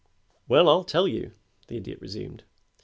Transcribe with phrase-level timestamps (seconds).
[0.47, 1.33] "Well, I'll tell you,"
[1.67, 2.43] the Idiot resumed.